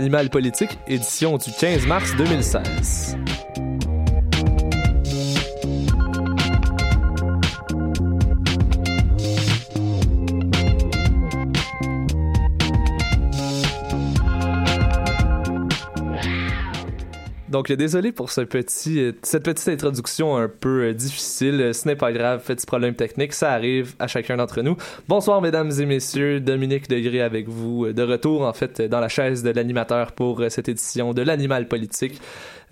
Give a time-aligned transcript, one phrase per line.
[0.00, 3.18] L'animal politique, édition du 15 mars 2016.
[17.50, 21.60] Donc, désolé pour ce petit, euh, cette petite introduction un peu euh, difficile.
[21.60, 24.76] Euh, Ce n'est pas grave, petit problème technique, ça arrive à chacun d'entre nous.
[25.08, 26.38] Bonsoir, mesdames et messieurs.
[26.38, 30.68] Dominique Degré avec vous, de retour en fait dans la chaise de l'animateur pour cette
[30.68, 32.20] édition de l'animal politique.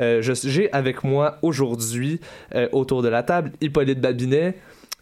[0.00, 2.20] J'ai avec moi aujourd'hui,
[2.72, 4.54] autour de la table, Hippolyte Babinet.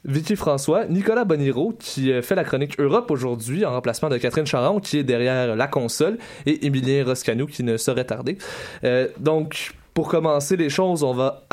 [0.07, 4.47] Vicky François, Nicolas Boniro qui euh, fait la chronique Europe aujourd'hui en remplacement de Catherine
[4.47, 8.39] Charon qui est derrière la console et Émilien Roscanou qui ne saurait tarder.
[8.85, 11.47] Euh, donc pour commencer les choses, on va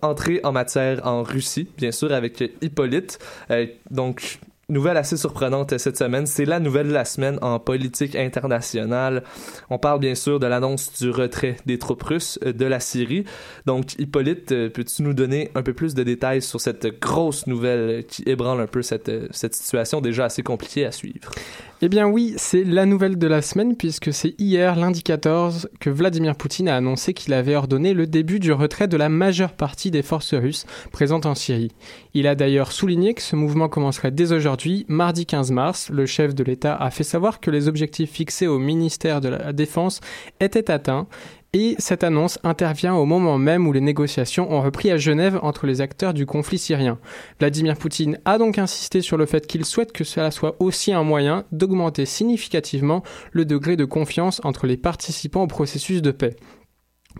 [0.00, 3.18] entrer en matière en Russie, bien sûr avec Hippolyte.
[3.50, 4.38] Euh, donc
[4.68, 9.22] Nouvelle assez surprenante cette semaine, c'est la nouvelle de la semaine en politique internationale.
[9.70, 13.22] On parle bien sûr de l'annonce du retrait des troupes russes euh, de la Syrie.
[13.66, 18.06] Donc, Hippolyte, euh, peux-tu nous donner un peu plus de détails sur cette grosse nouvelle
[18.06, 21.30] qui ébranle un peu cette, euh, cette situation déjà assez compliquée à suivre?
[21.82, 25.90] Eh bien oui, c'est la nouvelle de la semaine puisque c'est hier, lundi 14, que
[25.90, 29.90] Vladimir Poutine a annoncé qu'il avait ordonné le début du retrait de la majeure partie
[29.90, 31.72] des forces russes présentes en Syrie.
[32.14, 35.90] Il a d'ailleurs souligné que ce mouvement commencerait dès aujourd'hui, mardi 15 mars.
[35.90, 39.52] Le chef de l'État a fait savoir que les objectifs fixés au ministère de la
[39.52, 40.00] Défense
[40.40, 41.06] étaient atteints
[41.52, 45.66] et cette annonce intervient au moment même où les négociations ont repris à Genève entre
[45.66, 46.98] les acteurs du conflit syrien.
[47.38, 51.02] Vladimir Poutine a donc insisté sur le fait qu'il souhaite que cela soit aussi un
[51.02, 53.02] moyen d'augmenter significativement
[53.32, 56.36] le degré de confiance entre les participants au processus de paix.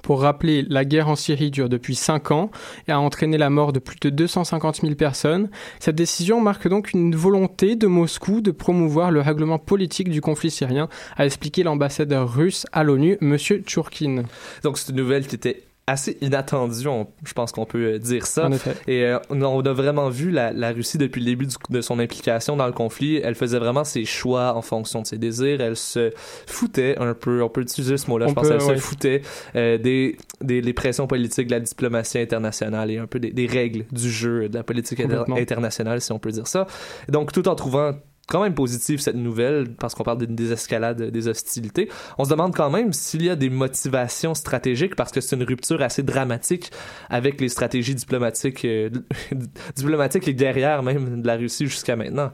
[0.02, 2.50] Pour rappeler, la guerre en Syrie dure depuis 5 ans
[2.88, 5.50] et a entraîné la mort de plus de 250 000 personnes.
[5.80, 10.50] Cette décision marque donc une volonté de Moscou de promouvoir le règlement politique du conflit
[10.50, 13.36] syrien, a expliqué l'ambassadeur russe à l'ONU, M.
[13.36, 14.24] Tchourkin.
[14.62, 18.46] Donc, c'est une nouvelle était assez inattendue, on- je pense qu'on peut euh, dire ça.
[18.46, 18.74] En effet.
[18.88, 21.98] Et euh, on a vraiment vu la, la Russie depuis le début du- de son
[22.00, 23.20] implication dans le conflit.
[23.22, 25.60] Elle faisait vraiment ses choix en fonction de ses désirs.
[25.60, 26.12] Elle se
[26.46, 28.76] foutait un peu, on peut utiliser ce mot-là, je pense, peut, elle ouais.
[28.76, 29.22] se foutait
[29.54, 33.46] euh, des, des les pressions politiques, de la diplomatie internationale et un peu des, des
[33.46, 36.66] règles du jeu de la politique inter- internationale, si on peut dire ça.
[37.08, 37.92] Donc, tout en trouvant
[38.26, 41.88] quand même positive cette nouvelle parce qu'on parle d'une désescalade des hostilités.
[42.18, 45.44] On se demande quand même s'il y a des motivations stratégiques parce que c'est une
[45.44, 46.70] rupture assez dramatique
[47.08, 48.90] avec les stratégies diplomatiques, euh,
[49.76, 52.32] diplomatiques et guerrières même de la Russie jusqu'à maintenant.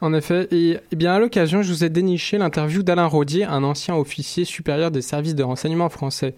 [0.00, 3.64] En effet, et, eh bien à l'occasion, je vous ai déniché l'interview d'Alain Rodier, un
[3.64, 6.34] ancien officier supérieur des services de renseignement français.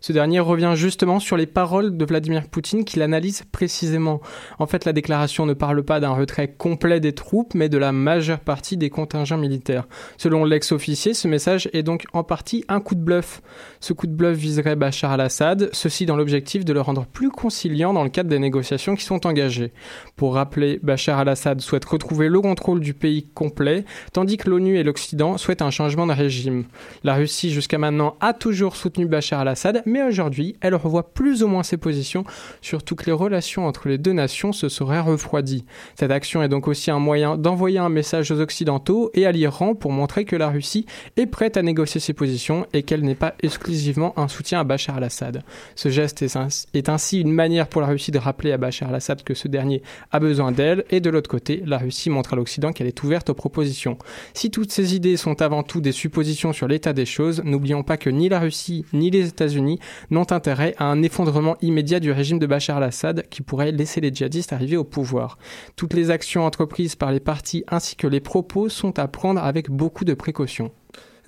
[0.00, 4.20] Ce dernier revient justement sur les paroles de Vladimir Poutine qu'il analyse précisément.
[4.58, 7.92] En fait, la déclaration ne parle pas d'un retrait complet des troupes, mais de la
[7.92, 9.86] majeure partie des contingents militaires.
[10.16, 13.42] Selon l'ex-officier, ce message est donc en partie un coup de bluff.
[13.80, 17.92] Ce coup de bluff viserait Bachar al-Assad, ceci dans l'objectif de le rendre plus conciliant
[17.92, 19.72] dans le cadre des négociations qui sont engagées.
[20.16, 24.82] Pour rappeler, Bachar al-Assad souhaite retrouver le contrôle du pays complet, tandis que l'ONU et
[24.82, 26.64] l'Occident souhaitent un changement de régime.
[27.04, 31.48] La Russie jusqu'à maintenant a toujours soutenu Bachar al-Assad, mais aujourd'hui, elle revoit plus ou
[31.48, 32.24] moins ses positions,
[32.62, 35.64] surtout que les relations entre les deux nations se seraient refroidies.
[35.96, 39.74] Cette action est donc aussi un moyen d'envoyer un message aux Occidentaux et à l'Iran
[39.74, 43.34] pour montrer que la Russie est prête à négocier ses positions et qu'elle n'est pas
[43.42, 45.42] exclusivement un soutien à Bachar al-Assad.
[45.74, 49.34] Ce geste est ainsi une manière pour la Russie de rappeler à Bachar al-Assad que
[49.34, 49.82] ce dernier
[50.12, 53.30] a besoin d'elle, et de l'autre côté, la Russie montre à l'Occident qu'elle est ouverte
[53.30, 53.98] aux propositions.
[54.34, 57.96] Si toutes ces idées sont avant tout des suppositions sur l'état des choses, n'oublions pas
[57.96, 59.79] que ni la Russie ni les États-Unis
[60.10, 64.12] n'ont intérêt à un effondrement immédiat du régime de Bachar al-Assad qui pourrait laisser les
[64.12, 65.38] djihadistes arriver au pouvoir.
[65.76, 69.70] Toutes les actions entreprises par les partis ainsi que les propos sont à prendre avec
[69.70, 70.70] beaucoup de précautions.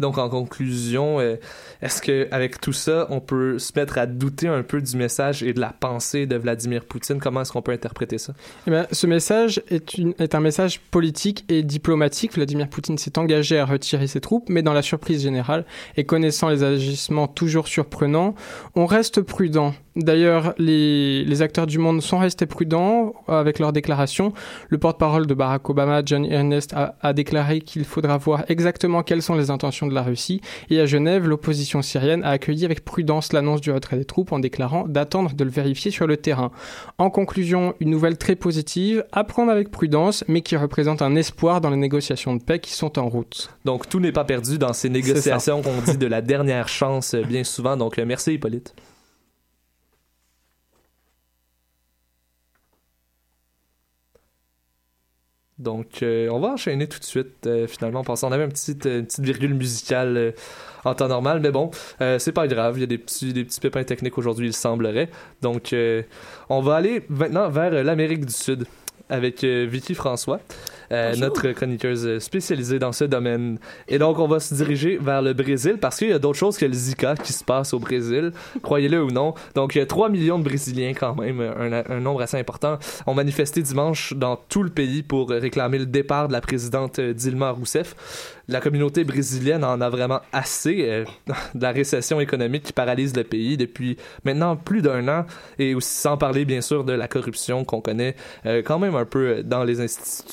[0.03, 1.37] Donc, en conclusion, euh,
[1.81, 5.45] est-ce que avec tout ça, on peut se mettre à douter un peu du message
[5.45, 7.21] et de la pensée de Vladimir Poutine?
[7.21, 8.35] Comment est-ce qu'on peut interpréter ça?
[8.67, 12.35] Eh bien, Ce message est, est un message politique et diplomatique.
[12.35, 15.65] Vladimir Poutine s'est engagé à retirer ses troupes, mais dans la surprise générale
[15.97, 18.35] et connaissant les agissements toujours surprenants,
[18.75, 19.73] on reste prudent.
[19.95, 24.33] D'ailleurs, les, les, acteurs du monde sont restés prudents avec leurs déclarations.
[24.69, 29.21] Le porte-parole de Barack Obama, John Ernest, a, a déclaré qu'il faudra voir exactement quelles
[29.21, 30.41] sont les intentions de la Russie.
[30.71, 34.39] Et à Genève, l'opposition syrienne a accueilli avec prudence l'annonce du retrait des troupes en
[34.39, 36.53] déclarant d'attendre de le vérifier sur le terrain.
[36.99, 41.61] En conclusion, une nouvelle très positive, à prendre avec prudence, mais qui représente un espoir
[41.61, 43.51] dans les négociations de paix qui sont en route.
[43.65, 47.45] Donc tout n'est pas perdu dans ces négociations qu'on dit de la dernière chance bien
[47.45, 47.77] souvent.
[47.77, 48.75] Donc merci Hippolyte.
[55.63, 58.03] Donc, euh, on va enchaîner tout de suite, euh, finalement.
[58.07, 60.33] On avait une petite, une petite virgule musicale euh,
[60.85, 61.71] en temps normal, mais bon,
[62.19, 62.77] c'est pas grave.
[62.77, 65.09] Il y a des des petits pépins techniques aujourd'hui, il semblerait.
[65.41, 65.73] Donc,
[66.49, 68.67] on va aller maintenant vers l'Amérique du Sud
[69.09, 70.41] avec Vicky François.
[70.93, 73.59] Euh, notre chroniqueuse spécialisée dans ce domaine.
[73.89, 76.59] Et donc, on va se diriger vers le Brésil parce qu'il y a d'autres choses
[76.59, 78.33] que le Zika qui se passe au Brésil,
[78.63, 79.33] croyez-le ou non.
[79.55, 83.15] Donc, il y a 3 millions de Brésiliens quand même, un, nombre assez important, ont
[83.15, 87.95] manifesté dimanche dans tout le pays pour réclamer le départ de la présidente Dilma Rousseff
[88.49, 91.05] la communauté brésilienne en a vraiment assez euh,
[91.55, 95.27] de la récession économique qui paralyse le pays depuis maintenant plus d'un an
[95.59, 98.17] et aussi sans parler bien sûr de la corruption qu'on connaît
[98.47, 99.87] euh, quand même un peu dans les,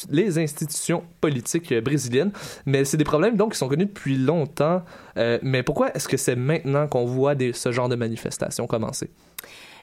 [0.09, 2.31] les institutions politiques brésiliennes.
[2.65, 4.83] Mais c'est des problèmes donc qui sont connus depuis longtemps.
[5.17, 9.09] Euh, mais pourquoi est-ce que c'est maintenant qu'on voit ce genre de manifestations commencer?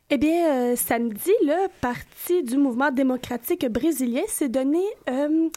[0.09, 5.51] Eh bien, euh, samedi, le Parti du mouvement démocratique brésilien s'est donné 30 euh,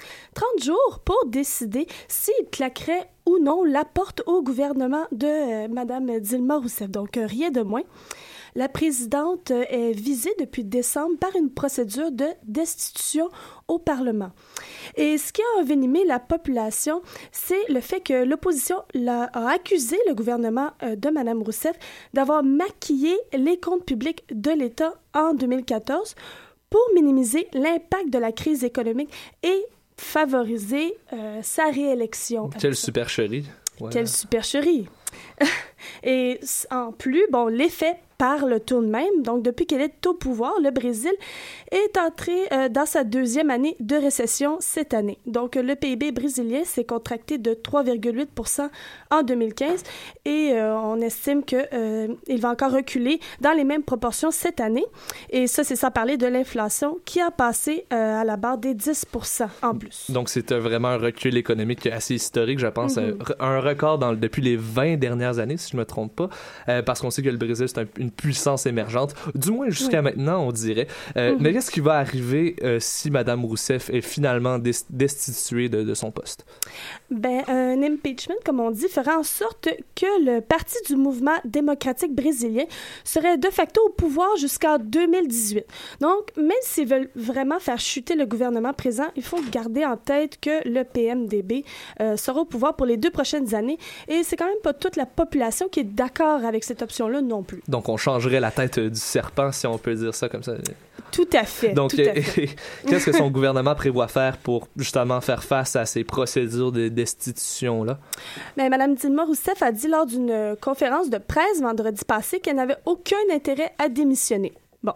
[0.60, 6.58] jours pour décider s'il claquerait ou non la porte au gouvernement de euh, Mme Dilma
[6.58, 6.89] Rousseff.
[6.89, 7.84] Donc, rien de moins.
[8.56, 13.29] La présidente est visée depuis décembre par une procédure de destitution
[13.68, 14.32] au Parlement.
[14.96, 17.01] Et ce qui a envenimé la population,
[17.32, 18.77] c'est le fait que l'opposition
[19.08, 21.75] a accusé le gouvernement euh, de Mme Rousseff
[22.13, 26.15] d'avoir maquillé les comptes publics de l'État en 2014
[26.70, 29.12] pour minimiser l'impact de la crise économique
[29.44, 29.65] et
[29.98, 32.50] favoriser euh, sa réélection.
[32.50, 33.46] Quelle supercherie.
[33.91, 34.88] Quelle supercherie.
[36.03, 36.39] et
[36.71, 39.24] en plus, bon, l'effet parle tout de même.
[39.24, 41.13] Donc, depuis qu'elle est au pouvoir, le Brésil
[41.71, 45.17] est entré euh, dans sa deuxième année de récession cette année.
[45.25, 48.69] Donc, le PIB brésilien s'est contracté de 3,8%
[49.12, 49.83] en 2015
[50.25, 52.07] et euh, on estime qu'il euh,
[52.38, 54.86] va encore reculer dans les mêmes proportions cette année.
[55.29, 59.05] Et ça, c'est sans parler de l'inflation qui a passé à la barre des 10
[59.63, 60.12] en plus.
[60.12, 62.98] Donc, c'est vraiment un recul économique assez historique, je pense.
[62.98, 63.36] Mm-hmm.
[63.39, 66.29] un, record dans, depuis les 20 dernières années, si je me trompe pas,
[66.67, 70.01] euh, parce qu'on sait que le Brésil, c'est un- une puissance émergente, du moins jusqu'à
[70.01, 70.88] maintenant, on dirait.
[71.17, 71.38] Euh, Mhm.
[71.41, 75.93] Mais qu'est-ce qui va arriver euh, si Madame Rousseff est finalement des- destituée de, de
[75.93, 76.45] son poste?
[77.11, 82.13] Ben, un impeachment, comme on dit, fera en sorte que le parti du mouvement démocratique
[82.13, 82.65] brésilien
[83.03, 85.65] serait de facto au pouvoir jusqu'en 2018.
[86.01, 90.39] Donc, même s'ils veulent vraiment faire chuter le gouvernement présent, il faut garder en tête
[90.39, 91.63] que le PMDB
[92.01, 93.77] euh, sera au pouvoir pour les deux prochaines années.
[94.07, 97.44] Et c'est quand même pas toute la population qui est d'accord avec cette option-là non
[97.44, 97.62] plus.
[97.68, 100.54] Donc, on changerait la tête euh, du serpent, si on peut dire ça comme ça.
[101.12, 101.74] Tout à fait.
[101.74, 102.13] Donc, euh,
[102.88, 107.98] qu'est-ce que son gouvernement prévoit faire pour justement faire face à ces procédures de destitution-là?
[108.58, 112.58] Mais Mme Dilma Rousseff a dit lors d'une euh, conférence de presse vendredi passé qu'elle
[112.58, 114.54] n'avait aucun intérêt à démissionner.
[114.81, 114.93] Bon.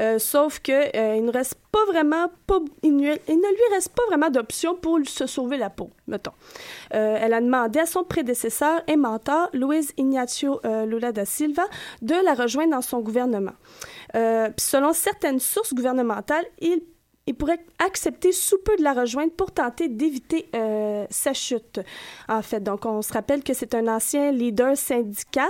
[0.00, 3.90] Euh, sauf que euh, il ne reste pas vraiment pas, il, il ne lui reste
[3.90, 6.32] pas vraiment d'option pour se sauver la peau, mettons.
[6.94, 11.64] Euh, elle a demandé à son prédécesseur et mentor, Luiz Ignacio euh, Lula da Silva,
[12.00, 13.52] de la rejoindre dans son gouvernement.
[14.14, 16.80] Selon certaines sources gouvernementales, il
[17.28, 21.78] il pourrait accepter sous peu de la rejoindre pour tenter d'éviter euh, sa chute.
[22.26, 25.46] En fait, donc on se rappelle que c'est un ancien leader syndical.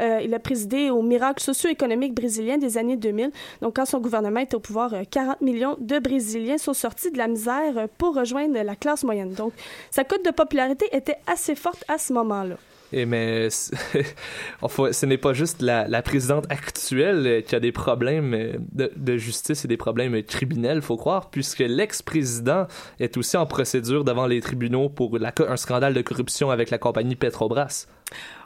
[0.00, 3.30] Euh, il a présidé au miracle socio-économique brésilien des années 2000.
[3.62, 7.18] Donc quand son gouvernement était au pouvoir, euh, 40 millions de Brésiliens sont sortis de
[7.18, 9.32] la misère euh, pour rejoindre la classe moyenne.
[9.32, 9.52] Donc
[9.92, 12.56] sa cote de popularité était assez forte à ce moment-là.
[12.92, 18.58] Et mais ce n'est pas juste la, présidente actuelle euh, qui a des problèmes euh,
[18.96, 22.66] de, justice et des problèmes criminels, faut croire, puisque l'ex-président
[22.98, 27.16] est aussi en procédure devant les tribunaux pour un scandale de corruption avec la compagnie
[27.16, 27.86] Petrobras.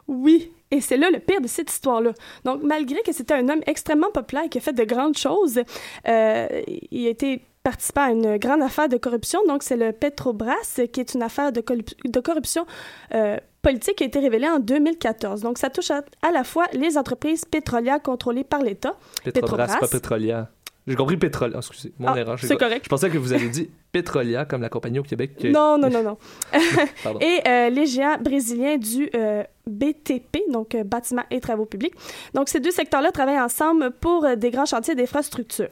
[0.07, 2.13] Oui, et c'est là le pire de cette histoire-là.
[2.45, 5.61] Donc, malgré que c'était un homme extrêmement populaire qui a fait de grandes choses,
[6.07, 9.41] euh, il a été participant à une grande affaire de corruption.
[9.49, 12.67] Donc, c'est le Petrobras, qui est une affaire de corruption
[13.15, 15.41] euh, politique a été révélée en 2014.
[15.43, 18.95] Donc, ça touche à, à la fois les entreprises pétrolières contrôlées par l'État.
[19.25, 19.79] Petrobras, Petrobras.
[19.81, 20.47] pas pétrolière.
[20.87, 21.55] J'ai compris pétrole.
[21.57, 22.39] excusez, mon Ah, erreur.
[22.39, 22.83] c'est co- correct.
[22.85, 25.35] Je pensais que vous avez dit Petrolia, comme la compagnie au Québec.
[25.41, 26.19] que- Non, non, non, non.
[27.23, 31.95] Et euh, les géants brésiliens du euh, BTP, donc euh, bâtiments et travaux publics.
[32.35, 35.71] Donc, ces deux secteurs-là travaillent ensemble pour euh, des grands chantiers d'infrastructures.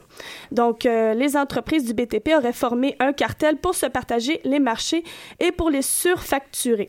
[0.51, 5.03] Donc, les entreprises du BTP auraient formé un cartel pour se partager les marchés
[5.39, 6.87] et pour les surfacturer.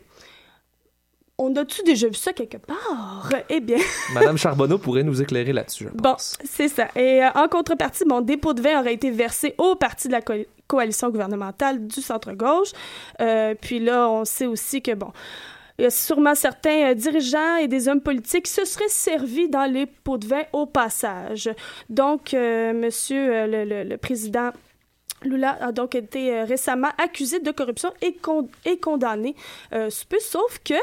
[1.36, 3.28] On a-tu déjà vu ça quelque part?
[3.48, 3.78] Eh bien,
[4.14, 6.86] Madame Charbonneau pourrait nous éclairer là-dessus, Bon, c'est ça.
[6.94, 10.22] Et euh, en contrepartie, mon dépôt de vin aurait été versé au parti de la
[10.22, 10.34] co-
[10.68, 12.70] coalition gouvernementale du centre-gauche.
[13.20, 15.10] Euh, puis là, on sait aussi que, bon,
[15.76, 19.48] il y a sûrement certains euh, dirigeants et des hommes politiques qui se seraient servis
[19.48, 21.50] dans les pots de vin au passage.
[21.90, 24.50] Donc, monsieur le, le- le président
[25.24, 29.34] Lula a donc été récemment accusé de corruption et, con- et condamné
[29.72, 30.74] euh, sauf que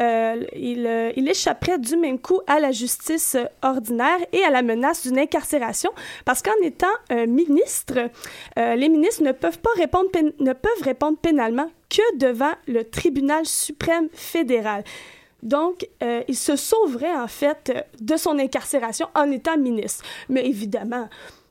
[0.00, 4.50] euh, il, euh, il échapperait du même coup à la justice euh, ordinaire et à
[4.50, 5.90] la menace d'une incarcération
[6.24, 6.86] parce qu'en étant
[7.26, 8.10] ministre,
[8.56, 10.08] les ministres ne peuvent pas répondre
[10.40, 14.84] ne peuvent répondre pénalement que devant le tribunal suprême fédéral.
[15.42, 15.86] Donc,
[16.28, 20.04] il se sauverait en fait de son incarcération en étant ministre.
[20.28, 21.08] Mais évidemment,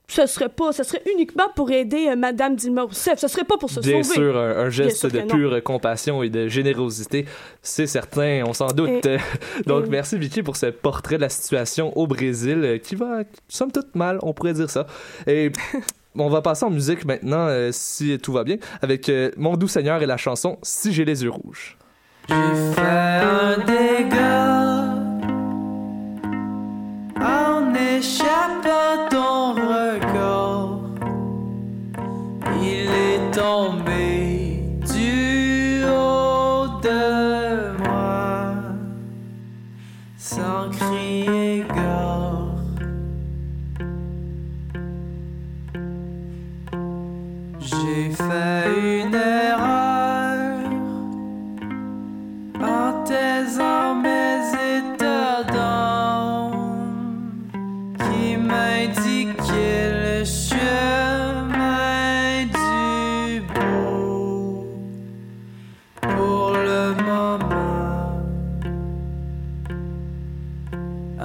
[0.07, 3.17] ce serait pas, ce serait uniquement pour aider euh, Madame Dilma Rousseff.
[3.19, 4.15] Ce serait pas pour se Bien sauver.
[4.15, 5.27] sûr, un, un geste sûr de non.
[5.27, 7.25] pure compassion et de générosité,
[7.61, 9.05] c'est certain, on s'en doute.
[9.05, 9.17] Et-
[9.65, 13.19] Donc, et- merci Vicky pour ce portrait de la situation au Brésil euh, qui va,
[13.47, 14.85] somme toute, mal, on pourrait dire ça.
[15.25, 15.51] Et
[16.15, 19.67] on va passer en musique maintenant, euh, si tout va bien, avec euh, Mon doux
[19.67, 21.77] Seigneur et la chanson Si j'ai les yeux rouges.
[22.29, 22.35] J'ai
[22.75, 24.92] fait un dégât
[33.35, 33.82] Il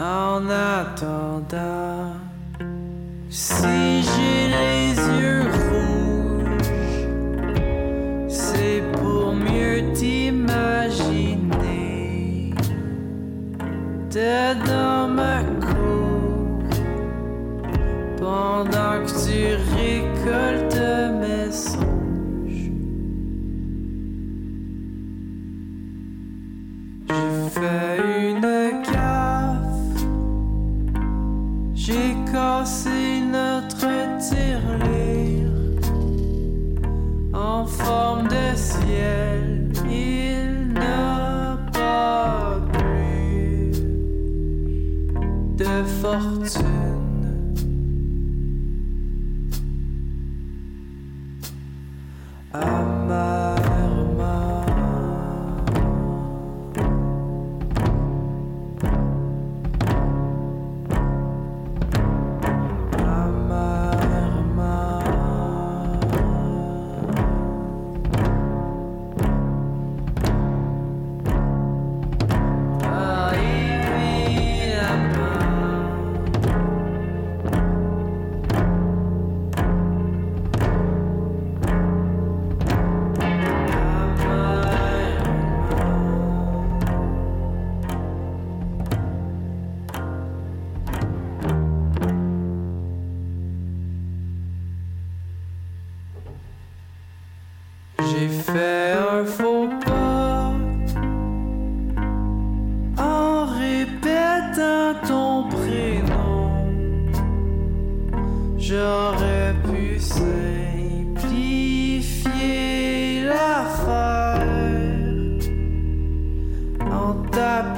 [0.01, 2.13] En attendant,
[3.29, 7.09] si j'ai les yeux rouges,
[8.29, 11.35] c'est pour mieux t'imaginer.
[14.09, 16.63] Dedans ma cour
[18.21, 20.58] pendant que tu récoltes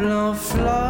[0.01, 0.90] t'appelant fleur.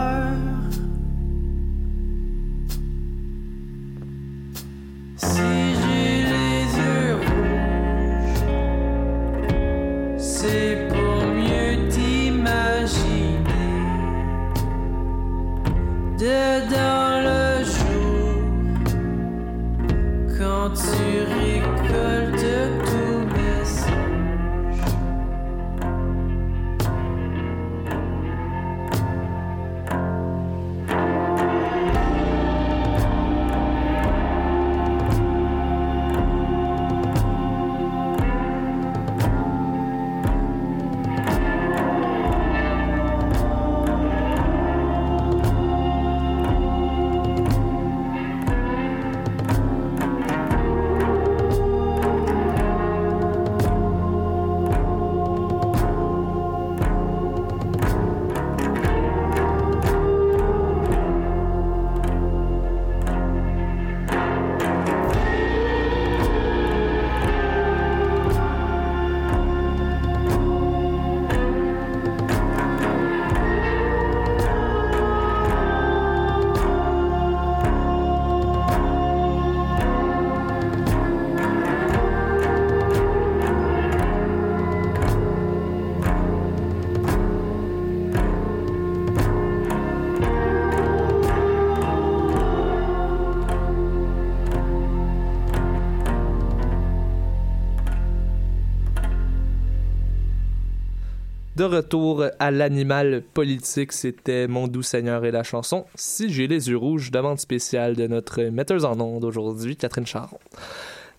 [101.61, 106.71] De retour à l'animal politique, c'était Mon doux Seigneur et la chanson Si j'ai les
[106.71, 110.39] yeux rouges, demande spéciale de notre metteuse en ondes aujourd'hui, Catherine Charon.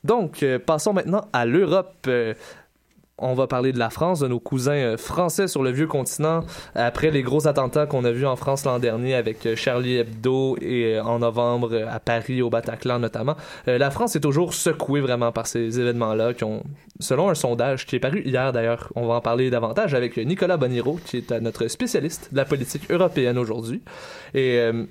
[0.04, 2.10] Donc, euh, passons maintenant à l'Europe.
[3.22, 6.44] On va parler de la France, de nos cousins euh, français sur le vieux continent,
[6.76, 10.58] après les gros attentats qu'on a vus en France l'an dernier avec euh, Charlie Hebdo
[10.60, 13.36] et euh, en novembre à Paris, au Bataclan notamment.
[13.68, 16.64] La France est toujours secouée vraiment par ces événements-là qui ont,
[17.00, 20.58] selon un sondage qui est paru hier d'ailleurs, on va en parler davantage avec Nicolas
[20.58, 23.82] Boniro, qui est notre spécialiste de la politique européenne aujourd'hui.
[24.34, 24.86] Et euh,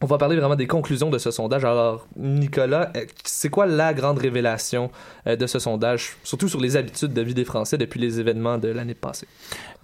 [0.00, 1.64] on va parler vraiment des conclusions de ce sondage.
[1.64, 4.90] Alors, Nicolas, euh, c'est quoi la grande révélation
[5.26, 8.58] euh, de ce sondage, surtout sur les habitudes de vie des Français depuis les événements
[8.58, 9.26] de l'année passée?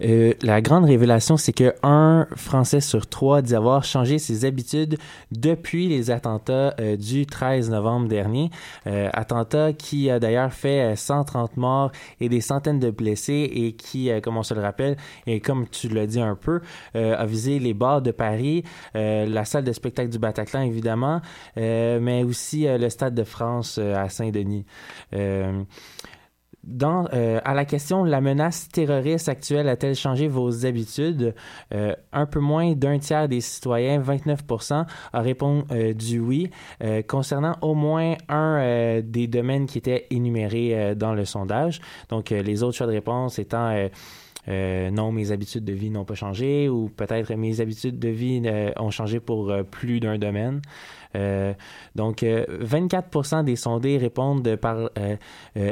[0.01, 4.97] Euh, la grande révélation, c'est que un Français sur trois dit avoir changé ses habitudes
[5.31, 8.49] depuis les attentats du 13 novembre dernier.
[8.87, 13.73] Euh, attentats qui a d'ailleurs fait euh, 130 morts et des centaines de blessés et
[13.73, 14.97] qui, comme on se le rappelle,
[15.27, 16.61] et comme tu l'as dit un peu,
[16.93, 21.21] a visé les bars de Paris, la salle de spectacle du Bataclan évidemment,
[21.57, 24.65] euh, mais aussi euh, le Stade de France euh, à Saint-Denis.
[26.63, 31.35] Dans, à la question la menace terroriste actuelle a-t-elle changé vos habitudes
[31.71, 36.49] Un peu moins d'un tiers des citoyens, 29%, a répondu du oui,
[37.07, 41.81] concernant au moins un des domaines qui étaient énumérés dans le sondage.
[42.09, 43.87] Donc les autres choix de réponse étant
[44.47, 48.41] euh, non, mes habitudes de vie n'ont pas changé ou peut-être mes habitudes de vie
[48.45, 50.61] euh, ont changé pour euh, plus d'un domaine.
[51.95, 54.89] Donc, euh, 24% des sondés répondent par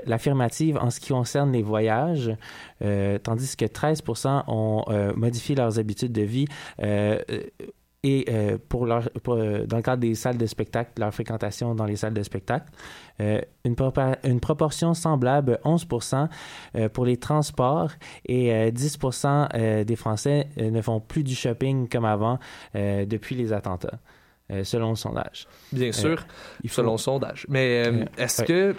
[0.05, 2.31] l'affirmative en ce qui concerne les voyages,
[2.79, 4.85] tandis que 13% ont
[5.17, 6.47] modifié leurs habitudes de vie.
[8.03, 11.73] Et euh, pour leur, pour, euh, dans le cadre des salles de spectacle, leur fréquentation
[11.73, 12.69] dans les salles de spectacle.
[13.21, 16.27] Euh, une, proportion semblable, 11%
[16.75, 17.91] euh, pour les transports
[18.25, 18.99] et euh, 10
[19.53, 22.39] euh, des Français ne font plus du shopping comme avant
[22.73, 23.99] depuis les attentats.
[24.63, 25.47] selon le sondage.
[25.71, 26.25] Bien sûr,
[26.63, 27.45] il faut- selon le sondage.
[27.49, 27.83] Mais
[28.17, 28.47] est-ce ouais.
[28.47, 28.75] que,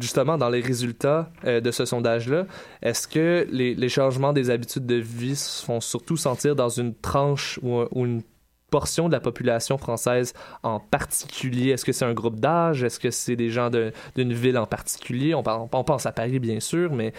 [0.00, 2.46] justement, dans les résultats de ce sondage-là,
[2.82, 6.94] est-ce que les, les changements des habitudes de vie se font surtout sentir dans une
[6.94, 8.22] tranche ou, ou une
[8.70, 11.70] portion de la population française en particulier?
[11.70, 12.82] Est-ce que c'est un groupe d'âge?
[12.82, 15.34] Est-ce que c'est des gens d'une ville en particulier?
[15.34, 17.12] On, pense à Paris, bien sûr, mais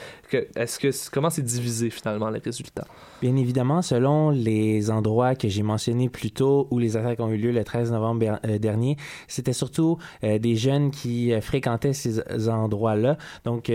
[0.55, 2.85] est-ce que, comment c'est divisé, finalement, les résultats?
[3.21, 7.38] Bien évidemment, selon les endroits que j'ai mentionnés plus tôt où les attaques ont eu
[7.38, 8.95] lieu le 13 novembre euh, dernier,
[9.27, 13.17] c'était surtout euh, des jeunes qui euh, fréquentaient ces endroits-là.
[13.43, 13.71] Donc,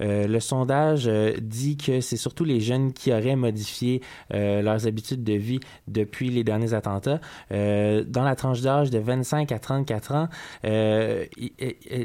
[0.00, 1.10] le sondage
[1.40, 6.44] dit que c'est surtout les jeunes qui auraient modifié leurs habitudes de vie depuis les
[6.44, 7.17] derniers attentats.
[7.52, 10.28] Euh, dans la tranche d'âge de 25 à 34 ans,
[10.64, 11.24] euh,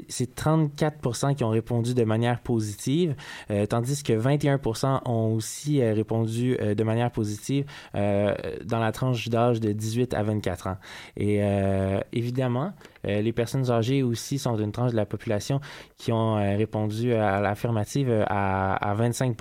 [0.07, 3.15] c'est 34% qui ont répondu de manière positive,
[3.51, 9.71] euh, tandis que 21% ont aussi répondu de manière positive dans la tranche d'âge de
[9.71, 10.77] 18 à 24 ans.
[11.17, 11.41] Et
[12.11, 12.73] évidemment,
[13.03, 15.59] les personnes âgées aussi sont une tranche de la population
[15.97, 19.35] qui ont répondu à l'affirmative à, à 25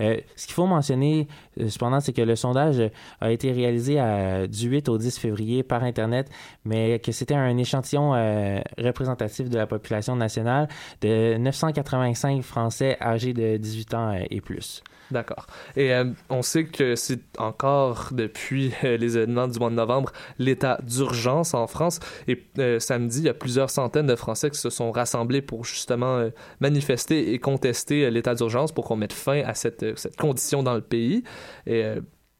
[0.00, 1.28] Euh, Ce qu'il faut mentionner,
[1.68, 2.82] cependant, c'est que le sondage
[3.20, 6.30] a été réalisé à, du 8 au 10 février par Internet,
[6.64, 10.68] mais que c'était un échantillon euh, représentatif de la population nationale
[11.00, 14.82] de 985 Français âgés de 18 ans euh, et plus.
[15.10, 15.46] D'accord.
[15.76, 20.78] Et euh, on sait que c'est encore depuis les événements du mois de novembre l'état
[20.82, 22.00] d'urgence en France.
[22.28, 22.46] Et
[22.78, 26.26] samedi, il y a plusieurs centaines de Français qui se sont rassemblés pour justement
[26.60, 29.84] manifester et contester l'état d'urgence pour qu'on mette fin à cette,
[30.16, 31.24] condition dans le pays.
[31.66, 31.84] Et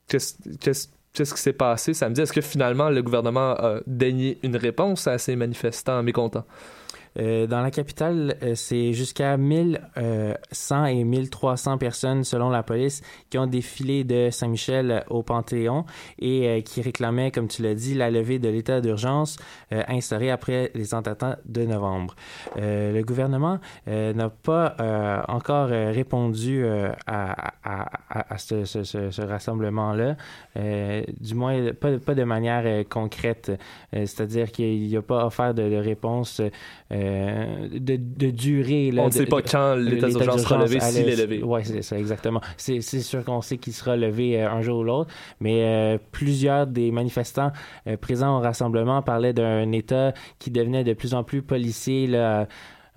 [0.09, 2.21] qu'est-ce qu'est-ce qui s'est passé samedi?
[2.21, 6.45] Est-ce que finalement le gouvernement a daigné une réponse à ces manifestants mécontents?
[7.19, 13.39] Euh, dans la capitale, euh, c'est jusqu'à 1100 et 1300 personnes, selon la police, qui
[13.39, 15.85] ont défilé de Saint-Michel euh, au Panthéon
[16.19, 19.37] et euh, qui réclamaient, comme tu l'as dit, la levée de l'état d'urgence
[19.73, 22.15] euh, instauré après les attentats de novembre.
[22.57, 27.53] Euh, le gouvernement euh, n'a pas euh, encore euh, répondu euh, à,
[28.39, 30.17] ce, rassemblement-là,
[30.57, 33.53] euh, du moins pas, de manière euh, concrète,
[33.95, 36.51] Euh, c'est-à-dire qu'il n'y a pas offert de, de réponse euh,
[37.03, 38.91] de, de durée.
[38.91, 41.43] Là, On ne sait pas de- quand l'état d'urgence sera levé, s'il est levé.
[41.43, 42.41] Oui, c'est ça, exactement.
[42.57, 45.11] C'est sûr qu'on sait qu'il sera levé euh, un jour ou l'autre,
[45.41, 47.53] mais euh, plusieurs des manifestants
[47.87, 52.07] euh, présents au rassemblement parlaient d'un État qui devenait de plus en plus policier.
[52.07, 52.47] Là,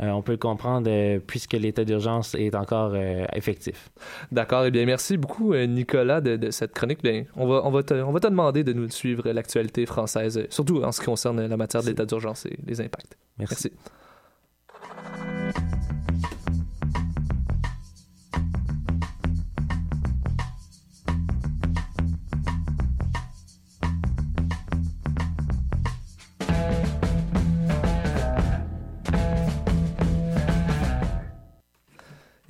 [0.02, 3.92] Euh, on peut le comprendre euh, puisque l'état d'urgence est encore euh, effectif.
[4.32, 4.66] D'accord.
[4.66, 7.02] Eh bien, merci beaucoup, Nicolas, de, de cette chronique.
[7.02, 10.46] Bien, on, va, on, va te, on va te demander de nous suivre l'actualité française,
[10.50, 13.18] surtout en ce qui concerne la matière de l'état d'urgence et les impacts.
[13.38, 13.72] Merci.
[13.74, 14.05] Merci.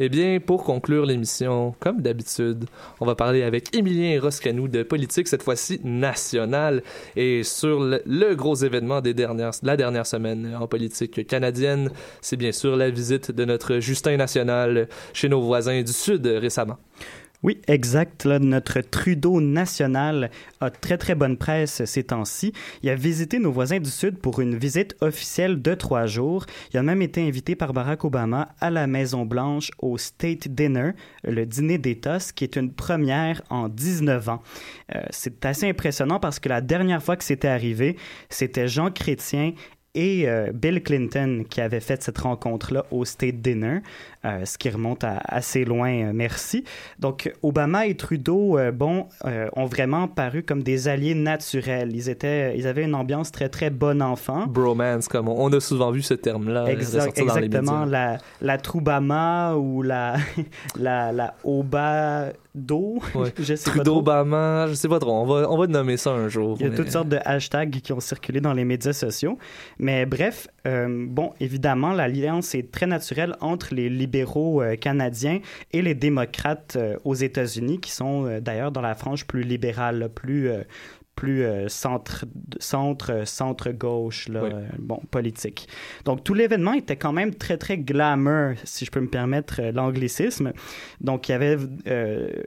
[0.06, 2.66] Eh bien, pour conclure l'émission, comme d'habitude,
[3.00, 6.84] on va parler avec Émilien Roscanou de politique, cette fois-ci nationale,
[7.16, 11.90] et sur le, le gros événement des dernières, la dernière semaine en politique canadienne,
[12.22, 16.78] c'est bien sûr la visite de notre Justin national chez nos voisins du Sud récemment.
[17.46, 18.26] Oui, exact.
[18.26, 20.32] Notre Trudeau national
[20.62, 22.54] a très très bonne presse ces temps-ci.
[22.82, 26.48] Il a visité nos voisins du Sud pour une visite officielle de trois jours.
[26.74, 30.94] Il a même été invité par Barack Obama à la Maison Blanche au State Dinner,
[31.24, 34.42] le dîner d'État, ce qui est une première en 19 ans.
[34.96, 37.96] Euh, c'est assez impressionnant parce que la dernière fois que c'était arrivé,
[38.28, 39.54] c'était Jean Chrétien
[39.96, 43.80] et euh, Bill Clinton qui avaient fait cette rencontre-là au State Dinner,
[44.26, 46.64] euh, ce qui remonte à assez loin, euh, merci.
[47.00, 51.96] Donc, Obama et Trudeau, bon, ont vraiment paru comme des alliés naturels.
[51.96, 54.46] Ils étaient, ils avaient une ambiance très, très bon enfant.
[54.48, 58.18] Bromance, comme on, on a souvent vu ce terme-là Exact- ressortir dans les exactement, la,
[58.42, 60.18] la Troubama ou la,
[60.78, 61.34] la, la
[62.56, 63.34] Obado, Ouais.
[63.40, 64.00] je sais pas Trudeau, trop.
[64.00, 66.56] Obama, je sais pas trop, on va, on va nommer ça un jour.
[66.60, 69.38] Il y a mais- toutes sortes de hashtags qui ont circulé dans les médias sociaux.
[69.80, 75.40] Mais bref, euh, bon, évidemment, l'alliance est très naturelle entre les libéraux euh, canadiens
[75.72, 80.50] et les démocrates euh, aux États-Unis, qui sont d'ailleurs dans la frange plus libérale, plus
[81.16, 82.26] plus euh, centre
[82.60, 84.50] centre centre gauche là, Oui.
[84.54, 85.68] euh, bon politique.
[86.04, 89.72] Donc tout l'événement était quand même très très glamour si je peux me permettre euh,
[89.72, 90.52] l'anglicisme.
[91.02, 91.58] Donc il y avait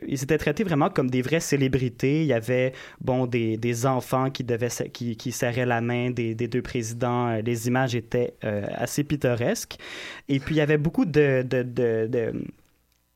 [0.07, 4.31] ils étaient traités vraiment comme des vraies célébrités, il y avait bon des, des enfants
[4.31, 8.35] qui devaient qui, qui serraient la main des, des deux présidents, les images étaient
[8.74, 9.76] assez pittoresques
[10.28, 12.33] et puis il y avait beaucoup de de, de, de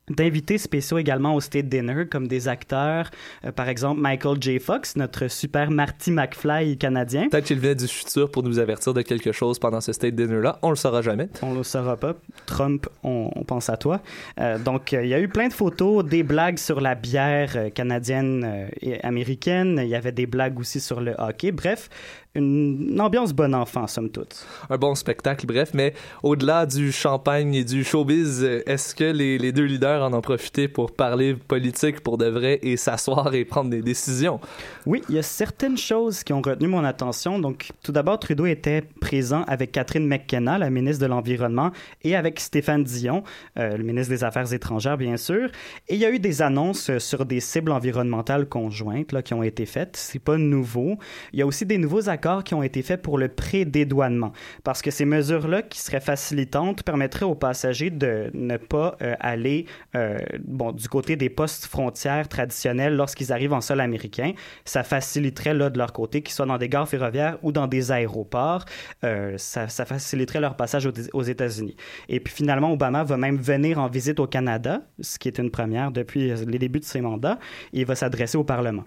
[0.09, 3.09] d'invités spéciaux également au State Dinner, comme des acteurs,
[3.45, 4.59] euh, par exemple Michael J.
[4.59, 7.29] Fox, notre super Marty McFly canadien.
[7.29, 10.59] Peut-être qu'il venait du futur pour nous avertir de quelque chose pendant ce State Dinner-là.
[10.61, 11.29] On le saura jamais.
[11.41, 12.15] On le saura pas.
[12.45, 14.01] Trump, on, on pense à toi.
[14.39, 17.73] Euh, donc, euh, il y a eu plein de photos, des blagues sur la bière
[17.73, 19.79] canadienne et américaine.
[19.81, 21.51] Il y avait des blagues aussi sur le hockey.
[21.51, 21.89] Bref,
[22.35, 24.45] une, une ambiance bon enfant, somme toute.
[24.69, 25.71] Un bon spectacle, bref.
[25.73, 25.93] Mais
[26.23, 30.67] au-delà du champagne et du showbiz, est-ce que les, les deux leaders en ont profité
[30.67, 34.39] pour parler politique pour de vrai et s'asseoir et prendre des décisions?
[34.87, 37.37] Oui, il y a certaines choses qui ont retenu mon attention.
[37.37, 41.71] Donc, tout d'abord, Trudeau était présent avec Catherine McKenna, la ministre de l'Environnement,
[42.03, 43.23] et avec Stéphane Dion,
[43.59, 45.49] euh, le ministre des Affaires étrangères, bien sûr.
[45.87, 49.35] Et il y a eu des annonces euh, sur des cibles environnementales conjointes là, qui
[49.35, 49.95] ont été faites.
[49.97, 50.97] C'est pas nouveau.
[51.31, 54.31] Il y a aussi des nouveaux accords qui ont été faits pour le pré-dédouanement.
[54.63, 59.65] Parce que ces mesures-là, qui seraient facilitantes, permettraient aux passagers de ne pas euh, aller
[59.95, 64.33] euh, bon, du côté des postes frontières traditionnels lorsqu'ils arrivent en sol américain.
[64.65, 67.91] Ça faciliterait là, de leur côté, qu'ils soient dans des gares ferroviaires ou dans des
[67.91, 68.65] aéroports.
[69.03, 71.75] Euh, ça, faciliterait leur passage aux, aux États-Unis.
[72.07, 75.51] Et puis finalement, Obama va même venir en visite au Canada, ce qui est une
[75.51, 77.39] première depuis les débuts de ses mandats,
[77.73, 78.85] et il va s'adresser au Parlement.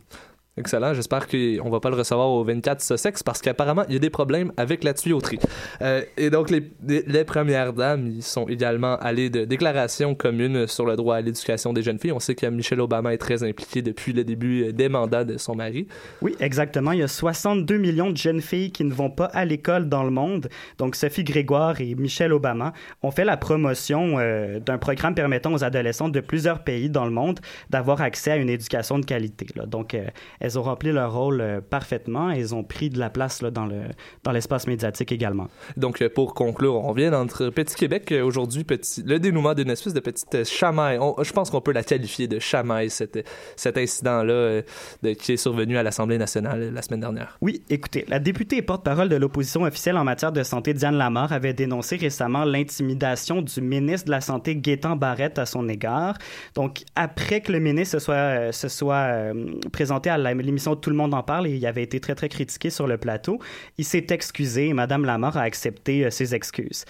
[0.59, 0.95] Excellent.
[0.95, 4.09] J'espère qu'on va pas le recevoir au 24 Sussex parce qu'apparemment, il y a des
[4.09, 5.39] problèmes avec la tuyauterie.
[5.83, 10.97] Euh, et donc, les, premières dames, ils sont également allées de déclarations communes sur le
[10.97, 12.13] droit à l'éducation des jeunes filles.
[12.13, 15.55] On sait que Michelle Obama est très impliquée depuis le début des mandats de son
[15.55, 15.89] mari.
[16.23, 16.93] Oui, exactement.
[16.93, 20.05] Il y a 62 millions de jeunes filles qui ne vont pas à l'école dans
[20.05, 20.49] le monde.
[20.79, 25.65] Donc, Sophie Grégoire et Michelle Obama ont fait la promotion euh, d'un programme permettant aux
[25.65, 29.47] adolescents de plusieurs pays dans le monde d'avoir accès à une éducation de qualité.
[29.67, 30.07] Donc, euh,
[30.47, 33.51] elles ont rempli leur rôle euh, parfaitement et elles ont pris de la place là,
[33.51, 33.81] dans, le,
[34.25, 35.49] dans l'espace médiatique également.
[35.77, 39.71] Donc, euh, pour conclure, on vient d'entre Petit Québec euh, aujourd'hui, petit, le dénouement d'une
[39.71, 40.99] espèce de petite chamaille.
[40.99, 43.25] On- je pense qu'on peut la qualifier de chamaille, cet,
[43.57, 44.63] cet incident-là
[45.03, 47.37] de- qui est survenu à l'Assemblée nationale la semaine dernière.
[47.41, 51.33] Oui, écoutez, la députée et porte-parole de l'opposition officielle en matière de santé, Diane Lamar,
[51.33, 56.17] avait dénoncé récemment l'intimidation du ministre de la Santé, Gaétan Barrette, à son égard.
[56.55, 59.33] Donc, après que le ministre se soit, se soit
[59.73, 62.29] présenté à la- l'émission Tout le monde en parle, et il avait été très, très
[62.29, 63.39] critiqué sur le plateau,
[63.79, 66.85] il s'est excusé et Mme Lamar a accepté euh, ses excuses.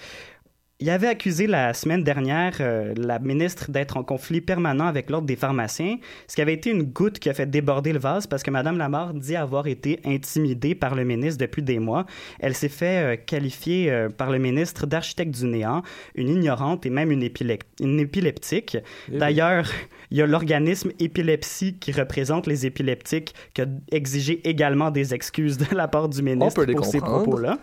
[0.79, 5.25] Il avait accusé la semaine dernière euh, la ministre d'être en conflit permanent avec l'ordre
[5.25, 8.43] des pharmaciens, ce qui avait été une goutte qui a fait déborder le vase parce
[8.43, 12.05] que Mme Lamar dit avoir été intimidée par le ministre depuis des mois.
[12.39, 15.81] Elle s'est fait euh, qualifier euh, par le ministre d'architecte du néant,
[16.13, 18.77] une ignorante et même une, épilec- une épileptique.
[19.09, 19.17] oui.
[19.17, 19.67] D'ailleurs,
[20.11, 25.57] il y a l'organisme Épilepsie qui représente les épileptiques qui a exigé également des excuses
[25.57, 27.57] de la part du ministre pour ces propos-là.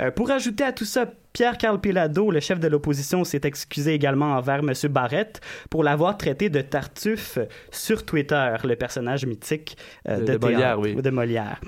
[0.00, 4.34] Euh, pour ajouter à tout ça, Pierre-Carl Pilado, le chef de l'opposition, s'est excusé également
[4.36, 4.72] envers M.
[4.90, 5.40] Barrette
[5.70, 7.38] pour l'avoir traité de tartuffe
[7.70, 9.76] sur Twitter, le personnage mythique
[10.08, 10.94] euh, De- de, de théâtre, Molière, oui.
[10.96, 11.60] de Molière.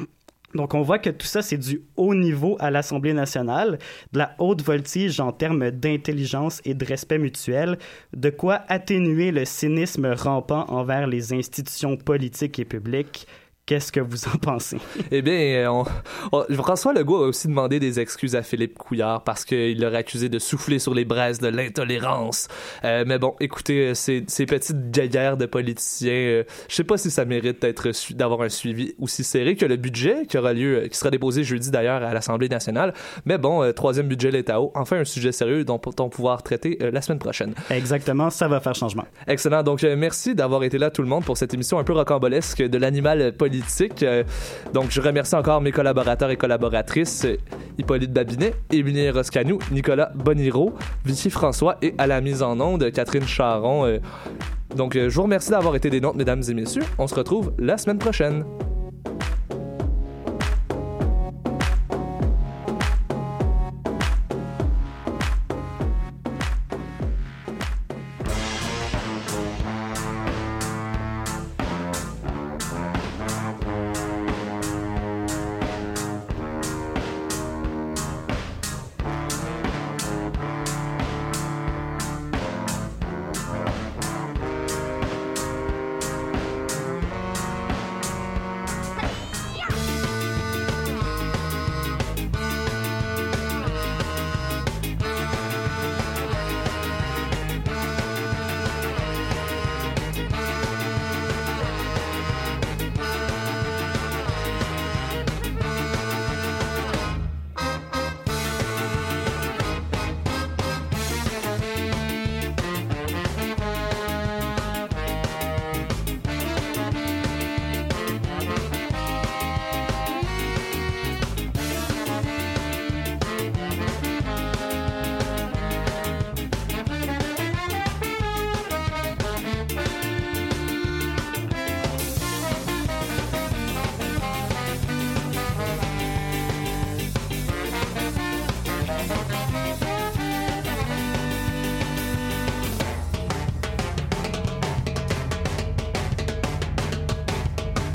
[0.54, 3.76] Donc, on voit que tout ça, c'est du haut niveau à l'Assemblée nationale,
[4.12, 7.76] de la haute voltige en termes d'intelligence et de respect mutuel,
[8.14, 13.26] de quoi atténuer le cynisme rampant envers les institutions politiques et publiques.
[13.66, 14.76] Qu'est-ce que vous en pensez?
[15.10, 15.86] Eh bien, on-
[16.32, 20.28] on- François Legault a aussi demandé des excuses à Philippe Couillard parce qu'il l'aurait accusé
[20.28, 22.48] de souffler sur les braises de l'intolérance.
[22.84, 26.98] Euh, mais bon, écoutez, euh, ces, ces petites guerres de politiciens, euh, je sais pas
[26.98, 30.82] si ça mérite d'être d'avoir un suivi aussi serré que le budget qui aura lieu,
[30.82, 32.92] euh, qui sera déposé jeudi d'ailleurs à l'Assemblée nationale.
[33.24, 36.76] Mais bon, euh, troisième budget l'État haut, enfin un sujet sérieux dont on pouvoir traiter
[36.92, 37.54] la semaine prochaine.
[37.70, 39.06] Exactement, ça va faire changement.
[39.26, 39.62] Excellent.
[39.62, 42.76] Donc, merci d'avoir été là, tout le monde, pour cette émission un peu rocambolesque de
[42.76, 43.53] l'animal politique.
[44.02, 44.24] Euh,
[44.72, 47.36] donc, je remercie encore mes collaborateurs et collaboratrices, euh,
[47.78, 53.26] Hippolyte Babinet, Émilie Roscanou, Nicolas Boniro, Vichy François et à la mise en onde, Catherine
[53.26, 53.86] Charon.
[53.86, 53.98] Euh,
[54.76, 56.82] donc, je vous remercie d'avoir été des nôtres, mesdames et messieurs.
[56.98, 58.44] On se retrouve la semaine prochaine.